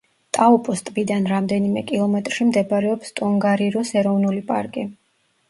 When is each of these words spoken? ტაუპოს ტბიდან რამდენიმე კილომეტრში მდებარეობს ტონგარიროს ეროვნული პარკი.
ტაუპოს 0.35 0.79
ტბიდან 0.87 1.27
რამდენიმე 1.31 1.83
კილომეტრში 1.91 2.47
მდებარეობს 2.49 3.15
ტონგარიროს 3.21 3.95
ეროვნული 4.03 4.45
პარკი. 4.51 4.89